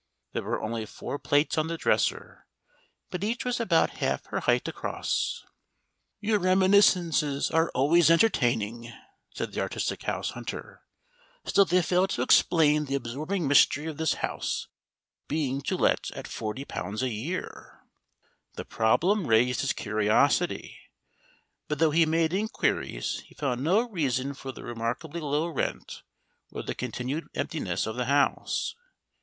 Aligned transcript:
There 0.33 0.41
were 0.41 0.59
only 0.63 0.87
four 0.87 1.19
plates 1.19 1.59
on 1.59 1.67
the 1.67 1.77
dresser, 1.77 2.47
but 3.11 3.23
each 3.23 3.45
was 3.45 3.59
about 3.59 3.99
half 3.99 4.25
her 4.25 4.39
height 4.39 4.67
across" 4.67 5.45
"Your 6.21 6.39
reminiscences 6.39 7.51
are 7.51 7.69
always 7.75 8.09
entertaining," 8.09 8.91
said 9.35 9.51
the 9.51 9.61
artistic 9.61 10.01
house 10.01 10.31
hunter; 10.31 10.81
"still 11.45 11.65
they 11.65 11.83
fail 11.83 12.07
to 12.07 12.23
explain 12.23 12.85
the 12.85 12.95
absorbing 12.95 13.47
mystery 13.47 13.85
of 13.85 13.97
this 13.97 14.15
house 14.25 14.67
being 15.27 15.61
to 15.61 15.77
let 15.77 16.09
at 16.15 16.25
£40 16.25 17.03
a 17.03 17.07
year." 17.07 17.81
The 18.55 18.65
problem 18.65 19.27
raised 19.27 19.61
his 19.61 19.71
curiosity, 19.73 20.79
but 21.67 21.77
though 21.77 21.91
he 21.91 22.07
made 22.07 22.33
inquiries 22.33 23.19
he 23.27 23.35
found 23.35 23.63
no 23.63 23.87
reason 23.87 24.33
for 24.33 24.51
the 24.51 24.63
remarkably 24.63 25.19
low 25.21 25.45
rent 25.47 26.01
or 26.51 26.63
the 26.63 26.73
continued 26.73 27.27
emptiness 27.35 27.85
of 27.85 27.97
the 27.97 28.05
house. 28.05 28.73